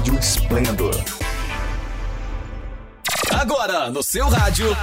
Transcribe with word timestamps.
Rádio 0.00 0.18
Esplendor. 0.18 1.04
Agora, 3.38 3.90
no 3.90 4.02
seu 4.02 4.26
rádio. 4.30 4.74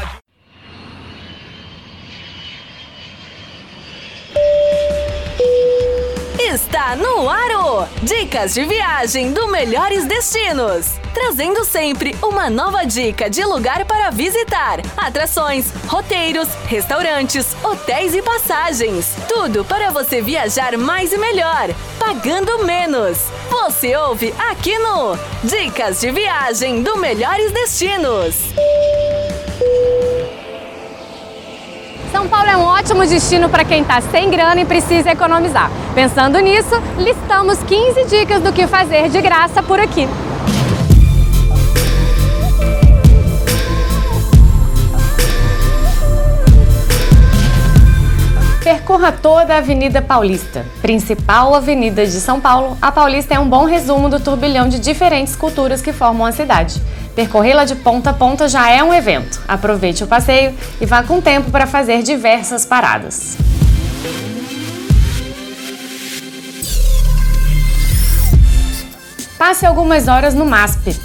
Está 6.78 6.96
no 6.96 7.28
Aro! 7.28 7.88
Dicas 8.04 8.54
de 8.54 8.64
viagem 8.64 9.34
do 9.34 9.48
Melhores 9.48 10.05
Destinos. 10.05 11.00
Trazendo 11.12 11.66
sempre 11.66 12.16
uma 12.21 12.52
nova 12.52 12.86
dica 12.86 13.27
de 13.27 13.44
lugar 13.44 13.84
para 13.86 14.12
visitar, 14.12 14.82
atrações, 14.95 15.71
roteiros, 15.88 16.48
restaurantes, 16.68 17.58
hotéis 17.63 18.13
e 18.13 18.21
passagens. 18.21 19.16
Tudo 19.27 19.66
para 19.66 19.90
você 19.90 20.21
viajar 20.21 20.77
mais 20.77 21.12
e 21.12 21.18
melhor, 21.18 21.68
pagando 21.98 22.63
menos. 22.63 23.23
Você 23.49 23.96
ouve 23.96 24.32
aqui 24.38 24.77
no 24.77 25.18
Dicas 25.44 25.99
de 25.99 26.12
Viagem 26.12 26.84
do 26.84 26.96
Melhores 26.98 27.52
Destinos. 27.52 28.35
São 32.27 32.38
Paulo 32.38 32.49
é 32.49 32.58
um 32.58 32.63
ótimo 32.63 33.05
destino 33.05 33.48
para 33.48 33.63
quem 33.63 33.84
está 33.84 34.02
sem 34.02 34.30
grana 34.30 34.59
e 34.59 34.66
precisa 34.66 35.09
economizar. 35.12 35.72
Pensando 35.95 36.38
nisso, 36.40 36.76
listamos 36.98 37.58
15 37.63 38.04
dicas 38.04 38.44
do 38.44 38.52
que 38.52 38.68
fazer 38.68 39.08
de 39.08 39.22
graça 39.22 39.63
por 39.63 39.80
aqui. 39.80 40.05
Percorra 48.62 49.13
toda 49.13 49.54
a 49.54 49.59
Avenida 49.59 50.02
Paulista, 50.02 50.66
principal 50.82 51.55
avenida 51.55 52.05
de 52.05 52.20
São 52.20 52.41
Paulo. 52.41 52.77
A 52.82 52.91
Paulista 52.91 53.35
é 53.35 53.40
um 53.40 53.48
bom 53.48 53.63
resumo 53.63 54.10
do 54.10 54.20
turbilhão 54.20 54.68
de 54.68 54.79
diferentes 54.79 55.34
culturas 55.34 55.82
que 55.82 55.94
formam 55.94 56.27
a 56.27 56.34
cidade. 56.34 56.82
Percorrê-la 57.18 57.65
de 57.65 57.73
ponta 57.73 58.12
a 58.12 58.13
ponta 58.13 58.48
já 58.48 58.70
é 58.70 58.84
um 58.84 58.93
evento. 58.93 59.41
Aproveite 59.48 60.04
o 60.04 60.07
passeio 60.07 60.55
e 60.79 60.85
vá 60.85 61.01
com 61.01 61.20
tempo 61.20 61.49
para 61.49 61.65
fazer 61.65 62.04
diversas 62.04 62.63
paradas. 62.63 63.35
Passe 69.35 69.66
algumas 69.66 70.07
horas 70.07 70.35
no 70.35 70.45
MASP. 70.45 70.95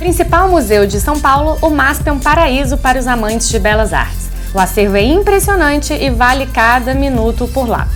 Principal 0.00 0.48
museu 0.48 0.88
de 0.88 1.00
São 1.00 1.20
Paulo, 1.20 1.56
o 1.62 1.70
MASP 1.70 2.08
é 2.08 2.12
um 2.12 2.18
paraíso 2.18 2.76
para 2.76 2.98
os 2.98 3.06
amantes 3.06 3.48
de 3.48 3.60
belas 3.60 3.92
artes. 3.92 4.28
O 4.52 4.58
acervo 4.58 4.96
é 4.96 5.04
impressionante 5.04 5.92
e 5.92 6.10
vale 6.10 6.46
cada 6.46 6.94
minuto 6.94 7.46
por 7.46 7.68
lá. 7.68 7.86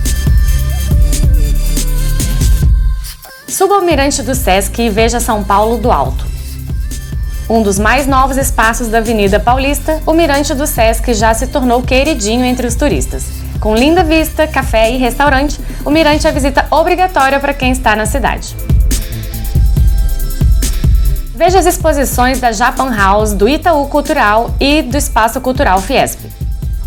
Suba 3.49 3.75
ao 3.75 3.81
mirante 3.81 4.23
do 4.23 4.33
Sesc 4.33 4.81
e 4.81 4.89
veja 4.89 5.19
São 5.19 5.43
Paulo 5.43 5.77
do 5.77 5.91
alto. 5.91 6.34
Um 7.47 7.61
dos 7.61 7.77
mais 7.77 8.07
novos 8.07 8.37
espaços 8.37 8.87
da 8.87 8.97
Avenida 8.97 9.39
Paulista, 9.39 10.01
o 10.03 10.13
Mirante 10.13 10.51
do 10.55 10.65
Sesc 10.65 11.13
já 11.13 11.31
se 11.31 11.45
tornou 11.45 11.79
queridinho 11.83 12.43
entre 12.43 12.65
os 12.65 12.73
turistas. 12.73 13.25
Com 13.59 13.75
linda 13.75 14.03
vista, 14.03 14.47
café 14.47 14.91
e 14.91 14.97
restaurante, 14.97 15.61
o 15.85 15.91
Mirante 15.91 16.25
é 16.25 16.31
visita 16.31 16.65
obrigatória 16.71 17.39
para 17.39 17.53
quem 17.53 17.71
está 17.71 17.95
na 17.95 18.07
cidade. 18.07 18.55
Veja 21.35 21.59
as 21.59 21.67
exposições 21.67 22.39
da 22.39 22.51
Japan 22.51 22.95
House, 22.95 23.33
do 23.33 23.47
Itaú 23.47 23.87
Cultural 23.89 24.49
e 24.59 24.81
do 24.81 24.97
Espaço 24.97 25.39
Cultural 25.39 25.79
Fiesp. 25.79 26.21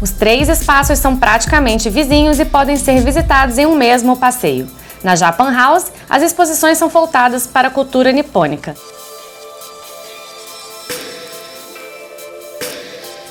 Os 0.00 0.10
três 0.10 0.48
espaços 0.48 0.98
são 0.98 1.16
praticamente 1.16 1.88
vizinhos 1.88 2.40
e 2.40 2.44
podem 2.44 2.76
ser 2.76 3.00
visitados 3.04 3.58
em 3.58 3.66
um 3.66 3.76
mesmo 3.76 4.16
passeio. 4.16 4.68
Na 5.04 5.14
Japan 5.14 5.54
House, 5.54 5.92
as 6.10 6.20
exposições 6.20 6.78
são 6.78 6.88
voltadas 6.88 7.46
para 7.46 7.68
a 7.68 7.70
cultura 7.70 8.10
nipônica. 8.10 8.74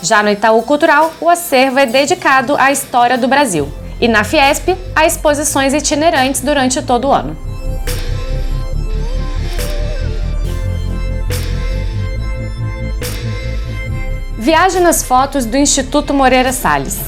Já 0.07 0.23
no 0.23 0.29
Itaú 0.29 0.63
Cultural, 0.63 1.11
o 1.19 1.29
acervo 1.29 1.79
é 1.79 1.85
dedicado 1.85 2.55
à 2.57 2.71
história 2.71 3.17
do 3.17 3.27
Brasil. 3.27 3.69
E 3.99 4.07
na 4.07 4.23
Fiesp, 4.23 4.69
há 4.95 5.05
exposições 5.05 5.73
itinerantes 5.73 6.39
durante 6.39 6.81
todo 6.81 7.09
o 7.09 7.11
ano. 7.11 7.35
Viaje 14.39 14.79
nas 14.79 15.03
fotos 15.03 15.45
do 15.45 15.57
Instituto 15.57 16.13
Moreira 16.13 16.53
Salles. 16.53 17.01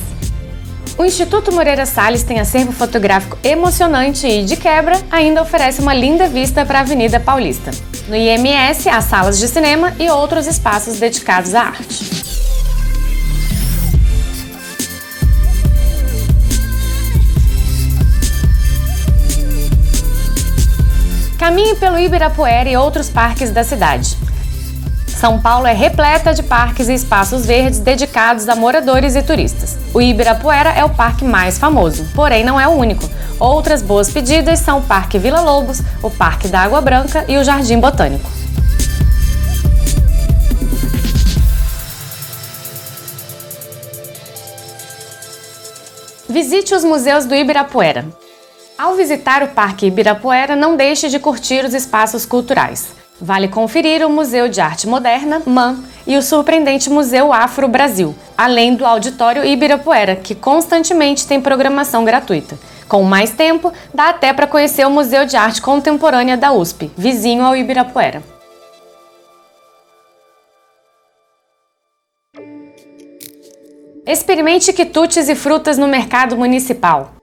O 0.98 1.06
Instituto 1.06 1.54
Moreira 1.54 1.86
Salles 1.86 2.24
tem 2.24 2.42
acervo 2.42 2.74
fotográfico 2.74 3.38
emocionante 3.42 4.28
e, 4.28 4.44
de 4.44 4.58
quebra, 4.58 5.00
ainda 5.10 5.42
oferece 5.42 5.80
uma 5.80 5.94
linda 5.94 6.28
vista 6.28 6.66
para 6.66 6.80
a 6.80 6.82
Avenida 6.82 7.18
Paulista. 7.18 7.72
No 8.10 8.16
IMS, 8.18 8.90
há 8.90 9.00
salas 9.00 9.40
de 9.40 9.48
cinema 9.48 9.94
e 9.98 10.10
outros 10.10 10.48
espaços 10.48 11.00
dedicados 11.00 11.56
à 11.56 11.62
arte. 11.62 12.29
Caminhe 21.60 21.76
pelo 21.76 22.00
Ibirapuera 22.00 22.70
e 22.70 22.78
outros 22.78 23.10
parques 23.10 23.52
da 23.52 23.66
cidade. 23.66 24.16
São 25.08 25.42
Paulo 25.42 25.68
é 25.68 25.74
repleta 25.74 26.34
de 26.34 26.42
parques 26.42 26.88
e 26.88 26.94
espaços 26.94 27.46
verdes 27.46 27.80
dedicados 27.80 28.48
a 28.48 28.56
moradores 28.56 29.14
e 29.14 29.22
turistas. 29.22 29.78
O 29.94 30.02
Ibirapuera 30.02 30.70
é 30.70 30.86
o 30.86 30.90
parque 30.90 31.26
mais 31.26 31.58
famoso, 31.58 32.08
porém 32.16 32.46
não 32.46 32.58
é 32.58 32.66
o 32.66 32.72
único. 32.72 33.04
Outras 33.38 33.82
boas 33.82 34.10
pedidas 34.10 34.60
são 34.60 34.80
o 34.80 34.84
Parque 34.84 35.20
Vila 35.20 35.42
Lobos, 35.42 35.82
o 36.02 36.10
Parque 36.10 36.48
da 36.48 36.62
Água 36.62 36.80
Branca 36.80 37.26
e 37.28 37.38
o 37.38 37.44
Jardim 37.44 37.78
Botânico. 37.78 38.30
Visite 46.30 46.74
os 46.74 46.86
museus 46.86 47.26
do 47.26 47.36
Ibirapuera. 47.36 48.06
Ao 48.80 48.96
visitar 48.96 49.44
o 49.44 49.50
Parque 49.50 49.88
Ibirapuera, 49.88 50.56
não 50.56 50.78
deixe 50.78 51.10
de 51.10 51.20
curtir 51.20 51.66
os 51.66 51.74
espaços 51.74 52.26
culturais. 52.26 52.94
Vale 53.20 53.50
conferir 53.50 54.08
o 54.08 54.10
Museu 54.10 54.48
de 54.48 54.62
Arte 54.62 54.88
Moderna, 54.88 55.42
MAN, 55.46 55.84
e 56.08 56.16
o 56.16 56.22
surpreendente 56.22 56.90
Museu 56.90 57.34
Afro 57.34 57.68
Brasil, 57.68 58.16
além 58.38 58.76
do 58.76 58.86
Auditório 58.86 59.44
Ibirapuera, 59.44 60.16
que 60.16 60.34
constantemente 60.34 61.28
tem 61.28 61.42
programação 61.42 62.06
gratuita. 62.06 62.58
Com 62.88 63.04
mais 63.04 63.32
tempo, 63.32 63.74
dá 63.94 64.12
até 64.12 64.32
para 64.32 64.48
conhecer 64.48 64.88
o 64.88 64.90
Museu 64.90 65.26
de 65.26 65.36
Arte 65.36 65.62
Contemporânea 65.62 66.38
da 66.38 66.54
USP, 66.54 66.90
vizinho 66.98 67.44
ao 67.44 67.58
Ibirapuera. 67.58 68.24
Experimente 74.08 74.72
quitutes 74.72 75.28
e 75.28 75.36
frutas 75.36 75.78
no 75.78 75.86
mercado 75.86 76.38
municipal. 76.38 77.19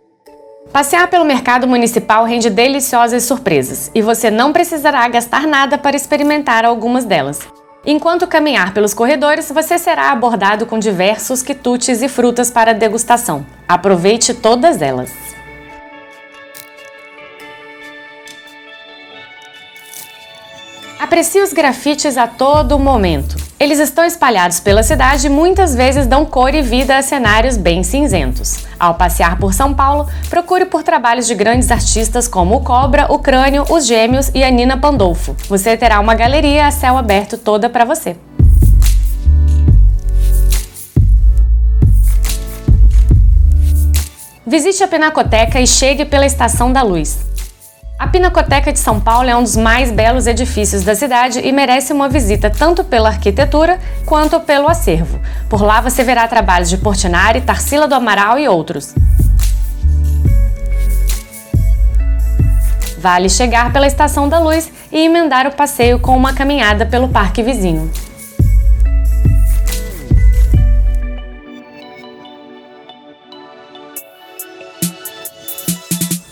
Passear 0.77 1.09
pelo 1.09 1.25
mercado 1.25 1.67
municipal 1.67 2.27
rende 2.27 2.51
deliciosas 2.51 3.23
surpresas 3.23 3.91
e 3.95 4.03
você 4.03 4.31
não 4.31 4.53
precisará 4.53 5.09
gastar 5.09 5.47
nada 5.47 5.79
para 5.79 5.97
experimentar 5.97 6.67
algumas 6.67 7.07
delas. 7.07 7.41
Enquanto 7.83 8.27
caminhar 8.27 8.75
pelos 8.75 8.93
corredores, 8.93 9.51
você 9.51 9.79
será 9.79 10.11
abordado 10.11 10.67
com 10.67 10.79
diversos 10.79 11.41
quitutes 11.41 12.03
e 12.03 12.09
frutas 12.11 12.51
para 12.51 12.75
degustação. 12.75 13.47
Aproveite 13.67 14.35
todas 14.35 14.83
elas. 14.83 15.11
Aprecie 21.01 21.41
os 21.41 21.55
grafites 21.55 22.19
a 22.19 22.27
todo 22.27 22.79
momento. 22.79 23.36
Eles 23.59 23.79
estão 23.79 24.05
espalhados 24.05 24.61
pela 24.61 24.83
cidade 24.83 25.27
e 25.27 25.31
muitas 25.31 25.75
vezes 25.75 26.07
dão 26.07 26.27
cor 26.27 26.55
e 26.55 26.61
vida 26.61 26.99
a 26.99 27.01
cenários 27.01 27.57
bem 27.57 27.83
cinzentos. 27.83 28.67
Ao 28.79 28.95
passear 28.95 29.39
por 29.39 29.55
São 29.55 29.73
Paulo, 29.73 30.07
procure 30.29 30.67
por 30.67 30.83
trabalhos 30.83 31.27
de 31.27 31.35
grandes 31.35 31.71
artistas 31.71 32.29
como 32.29 32.57
o 32.57 32.61
Cobra, 32.61 33.11
o 33.11 33.19
Crânio, 33.19 33.65
os 33.71 33.87
Gêmeos 33.87 34.31
e 34.35 34.45
a 34.45 34.51
Nina 34.51 34.77
Pandolfo. 34.77 35.35
Você 35.49 35.75
terá 35.75 36.01
uma 36.01 36.15
galeria 36.15 36.67
a 36.67 36.71
céu 36.71 36.99
aberto 36.99 37.39
toda 37.39 37.71
para 37.71 37.87
você. 37.87 38.17
Visite 44.47 44.85
a 44.85 44.89
Pinacoteca 44.89 45.59
e 45.59 45.67
chegue 45.67 46.05
pela 46.05 46.27
Estação 46.27 46.71
da 46.71 46.83
Luz. 46.83 47.36
A 47.99 48.07
Pinacoteca 48.07 48.71
de 48.75 48.79
São 48.79 49.01
Paulo 49.01 49.31
é 49.31 49.35
um 49.35 49.43
dos 49.43 49.57
mais 49.57 49.91
belos 49.91 50.27
edifícios 50.27 50.85
da 50.85 50.95
cidade 50.95 51.41
e 51.41 51.51
merece 51.51 51.95
uma 51.95 52.11
visita 52.11 52.51
tanto 52.51 52.85
pela 52.85 53.09
arquitetura 53.09 53.81
quanto 54.05 54.39
pelo 54.41 54.69
acervo. 54.69 55.19
Por 55.49 55.63
lá 55.63 55.81
você 55.81 56.05
verá 56.05 56.29
trabalhos 56.29 56.69
de 56.69 56.77
Portinari, 56.77 57.41
Tarsila 57.41 57.89
do 57.89 57.95
Amaral 57.95 58.39
e 58.39 58.47
outros. 58.47 58.95
Vale 62.99 63.31
chegar 63.31 63.73
pela 63.73 63.87
Estação 63.87 64.29
da 64.29 64.39
Luz 64.39 64.71
e 64.93 64.99
emendar 64.99 65.47
o 65.47 65.53
passeio 65.53 65.99
com 65.99 66.15
uma 66.15 66.35
caminhada 66.35 66.85
pelo 66.85 67.09
parque 67.09 67.43
vizinho. 67.43 67.91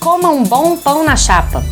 Coma 0.04 0.28
um 0.28 0.42
bom 0.42 0.76
pão 0.76 1.02
na 1.02 1.16
chapa. 1.16 1.64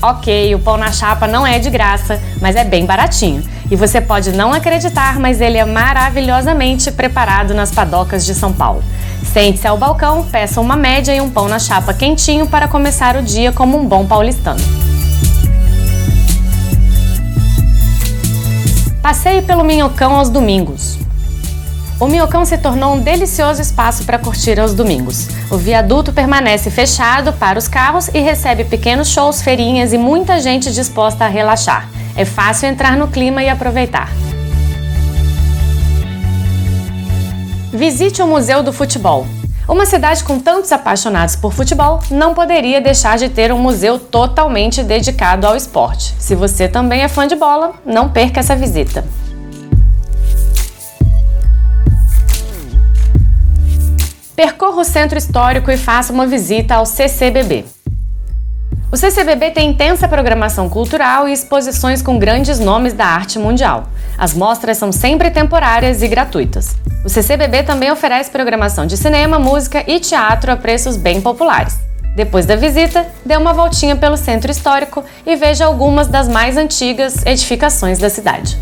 Ok, 0.00 0.54
o 0.54 0.60
pão 0.60 0.76
na 0.76 0.92
chapa 0.92 1.26
não 1.26 1.44
é 1.44 1.58
de 1.58 1.68
graça, 1.68 2.22
mas 2.40 2.54
é 2.54 2.62
bem 2.62 2.86
baratinho. 2.86 3.42
E 3.68 3.74
você 3.74 4.00
pode 4.00 4.30
não 4.30 4.52
acreditar, 4.52 5.18
mas 5.18 5.40
ele 5.40 5.58
é 5.58 5.64
maravilhosamente 5.64 6.92
preparado 6.92 7.52
nas 7.52 7.72
padocas 7.72 8.24
de 8.24 8.32
São 8.32 8.52
Paulo. 8.52 8.80
Sente-se 9.24 9.66
ao 9.66 9.76
balcão, 9.76 10.22
peça 10.22 10.60
uma 10.60 10.76
média 10.76 11.12
e 11.16 11.20
um 11.20 11.28
pão 11.28 11.48
na 11.48 11.58
chapa 11.58 11.92
quentinho 11.92 12.46
para 12.46 12.68
começar 12.68 13.16
o 13.16 13.22
dia 13.22 13.50
como 13.50 13.76
um 13.76 13.84
bom 13.84 14.06
paulistano. 14.06 14.60
Passeie 19.02 19.42
pelo 19.42 19.64
Minhocão 19.64 20.14
aos 20.14 20.28
domingos. 20.28 20.96
O 21.98 22.06
Minhocão 22.06 22.44
se 22.44 22.58
tornou 22.58 22.94
um 22.94 23.00
delicioso 23.00 23.62
espaço 23.62 24.04
para 24.04 24.18
curtir 24.18 24.60
aos 24.60 24.74
domingos. 24.74 25.28
O 25.50 25.56
viaduto 25.56 26.12
permanece 26.12 26.70
fechado 26.70 27.32
para 27.32 27.58
os 27.58 27.68
carros 27.68 28.08
e 28.08 28.20
recebe 28.20 28.64
pequenos 28.64 29.08
shows, 29.08 29.40
feirinhas 29.40 29.94
e 29.94 29.98
muita 29.98 30.38
gente 30.38 30.70
disposta 30.70 31.24
a 31.24 31.28
relaxar. 31.28 31.88
É 32.14 32.26
fácil 32.26 32.68
entrar 32.68 32.98
no 32.98 33.08
clima 33.08 33.42
e 33.42 33.48
aproveitar. 33.48 34.12
Visite 37.72 38.20
o 38.20 38.26
Museu 38.26 38.62
do 38.62 38.74
Futebol. 38.74 39.26
Uma 39.66 39.86
cidade 39.86 40.22
com 40.22 40.38
tantos 40.38 40.72
apaixonados 40.72 41.34
por 41.34 41.52
futebol 41.52 42.00
não 42.10 42.34
poderia 42.34 42.80
deixar 42.80 43.16
de 43.16 43.30
ter 43.30 43.50
um 43.50 43.58
museu 43.58 43.98
totalmente 43.98 44.82
dedicado 44.82 45.46
ao 45.46 45.56
esporte. 45.56 46.14
Se 46.18 46.34
você 46.34 46.68
também 46.68 47.00
é 47.00 47.08
fã 47.08 47.26
de 47.26 47.34
bola, 47.34 47.72
não 47.86 48.08
perca 48.10 48.40
essa 48.40 48.54
visita. 48.54 49.02
Percorra 54.36 54.82
o 54.82 54.84
centro 54.84 55.16
histórico 55.16 55.70
e 55.70 55.78
faça 55.78 56.12
uma 56.12 56.26
visita 56.26 56.74
ao 56.74 56.84
CCBB. 56.84 57.64
O 58.92 58.96
CCBB 58.96 59.50
tem 59.52 59.70
intensa 59.70 60.06
programação 60.06 60.68
cultural 60.68 61.26
e 61.26 61.32
exposições 61.32 62.02
com 62.02 62.18
grandes 62.18 62.58
nomes 62.58 62.92
da 62.92 63.06
arte 63.06 63.38
mundial. 63.38 63.88
As 64.18 64.34
mostras 64.34 64.76
são 64.76 64.92
sempre 64.92 65.30
temporárias 65.30 66.02
e 66.02 66.08
gratuitas. 66.08 66.76
O 67.02 67.08
CCBB 67.08 67.62
também 67.62 67.90
oferece 67.90 68.30
programação 68.30 68.86
de 68.86 68.98
cinema, 68.98 69.38
música 69.38 69.82
e 69.86 69.98
teatro 69.98 70.52
a 70.52 70.56
preços 70.56 70.98
bem 70.98 71.18
populares. 71.22 71.78
Depois 72.14 72.44
da 72.44 72.56
visita, 72.56 73.06
dê 73.24 73.38
uma 73.38 73.54
voltinha 73.54 73.96
pelo 73.96 74.18
centro 74.18 74.50
histórico 74.50 75.02
e 75.24 75.34
veja 75.34 75.64
algumas 75.64 76.08
das 76.08 76.28
mais 76.28 76.58
antigas 76.58 77.24
edificações 77.24 77.98
da 77.98 78.10
cidade. 78.10 78.58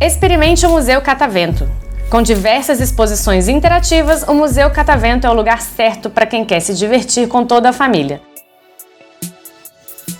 Experimente 0.00 0.66
o 0.66 0.68
Museu 0.68 1.00
Catavento. 1.00 1.66
Com 2.10 2.20
diversas 2.20 2.80
exposições 2.80 3.48
interativas, 3.48 4.24
o 4.24 4.34
Museu 4.34 4.70
Catavento 4.70 5.26
é 5.26 5.30
o 5.30 5.32
lugar 5.32 5.62
certo 5.62 6.10
para 6.10 6.26
quem 6.26 6.44
quer 6.44 6.60
se 6.60 6.74
divertir 6.74 7.26
com 7.28 7.46
toda 7.46 7.70
a 7.70 7.72
família. 7.72 8.20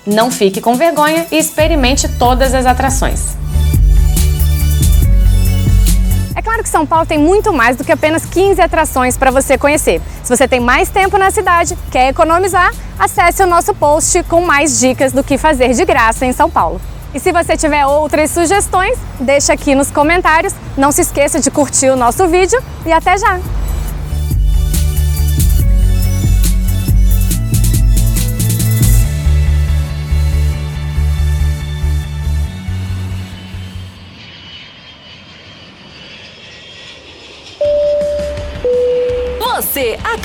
Não 0.07 0.31
fique 0.31 0.63
com 0.63 0.77
vergonha 0.77 1.27
e 1.31 1.37
experimente 1.37 2.09
todas 2.09 2.55
as 2.55 2.65
atrações. 2.65 3.37
É 6.35 6.41
claro 6.41 6.63
que 6.63 6.71
São 6.71 6.87
Paulo 6.87 7.05
tem 7.05 7.19
muito 7.19 7.53
mais 7.53 7.77
do 7.77 7.85
que 7.85 7.93
apenas 7.93 8.25
15 8.25 8.59
atrações 8.63 9.19
para 9.19 9.31
você 9.31 9.59
conhecer. 9.59 10.01
Se 10.25 10.35
você 10.35 10.49
tem 10.49 10.59
mais 10.59 10.89
tempo 10.89 11.19
na 11.19 11.31
cidade, 11.31 11.77
quer 11.91 12.09
economizar, 12.09 12.73
acesse 12.99 13.43
o 13.43 13.47
nosso 13.47 13.75
post 13.75 14.23
com 14.23 14.41
mais 14.41 14.81
dicas 14.81 15.13
do 15.13 15.23
que 15.23 15.37
fazer 15.37 15.75
de 15.75 15.85
graça 15.85 16.25
em 16.25 16.33
São 16.33 16.49
Paulo. 16.49 16.81
E 17.17 17.19
se 17.19 17.33
você 17.33 17.57
tiver 17.57 17.87
outras 17.87 18.31
sugestões, 18.31 18.99
deixa 19.19 19.55
aqui 19.55 19.75
nos 19.75 19.91
comentários. 19.91 20.55
Não 20.77 20.93
se 20.93 21.01
esqueça 21.01 21.41
de 21.41 21.51
curtir 21.51 21.89
o 21.89 21.97
nosso 21.97 22.29
vídeo 22.29 22.63
e 22.85 22.93
até 22.93 23.17
já! 23.17 23.41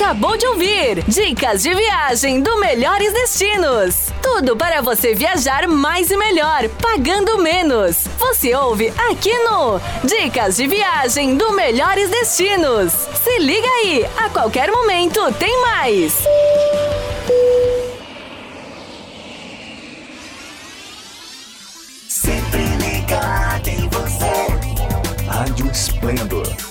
Acabou 0.01 0.35
de 0.35 0.47
ouvir 0.47 1.03
Dicas 1.07 1.61
de 1.61 1.75
Viagem 1.75 2.41
do 2.41 2.57
Melhores 2.57 3.13
Destinos. 3.13 4.11
Tudo 4.19 4.57
para 4.57 4.81
você 4.81 5.13
viajar 5.13 5.67
mais 5.67 6.09
e 6.09 6.17
melhor, 6.17 6.67
pagando 6.81 7.37
menos. 7.37 8.07
Você 8.17 8.55
ouve 8.55 8.91
aqui 9.09 9.31
no 9.43 9.79
Dicas 10.03 10.57
de 10.57 10.65
Viagem 10.65 11.37
do 11.37 11.51
Melhores 11.53 12.09
Destinos. 12.09 12.91
Se 12.91 13.37
liga 13.37 13.67
aí, 13.67 14.03
a 14.17 14.27
qualquer 14.29 14.71
momento 14.71 15.31
tem 15.33 15.61
mais. 15.61 16.13
Sempre 22.09 22.65
ligado 22.79 23.67
em 23.67 23.87
você. 23.87 25.27
Rádio 25.27 25.69
Esplendor 25.71 26.70